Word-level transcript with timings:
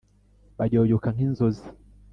Bayoyoka 0.57 1.07
nk 1.13 1.17
inzozi 1.25 1.67